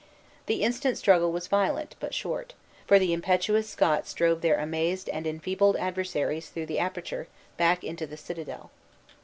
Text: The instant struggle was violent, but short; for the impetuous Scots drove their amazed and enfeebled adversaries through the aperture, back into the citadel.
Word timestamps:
The 0.47 0.63
instant 0.63 0.97
struggle 0.97 1.31
was 1.31 1.45
violent, 1.45 1.95
but 1.99 2.15
short; 2.15 2.55
for 2.87 2.97
the 2.97 3.13
impetuous 3.13 3.69
Scots 3.69 4.15
drove 4.15 4.41
their 4.41 4.57
amazed 4.57 5.07
and 5.09 5.27
enfeebled 5.27 5.75
adversaries 5.77 6.49
through 6.49 6.65
the 6.65 6.79
aperture, 6.79 7.27
back 7.55 7.83
into 7.83 8.07
the 8.07 8.17
citadel. 8.17 8.71